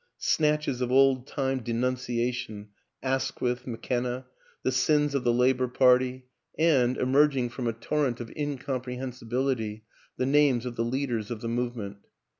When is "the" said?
4.63-4.71, 5.23-5.31, 10.17-10.25, 10.75-10.83, 11.41-11.47